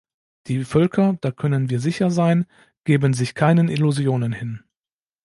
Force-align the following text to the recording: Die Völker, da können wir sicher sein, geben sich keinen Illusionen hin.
Die 0.47 0.63
Völker, 0.63 1.19
da 1.21 1.29
können 1.31 1.69
wir 1.69 1.79
sicher 1.79 2.09
sein, 2.09 2.47
geben 2.85 3.13
sich 3.13 3.35
keinen 3.35 3.67
Illusionen 3.69 4.33
hin. 4.33 4.63